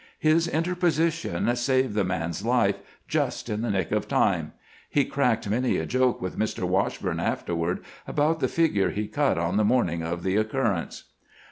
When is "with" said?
6.23-6.39